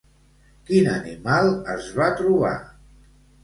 [0.69, 2.57] Quin animal es va trobar?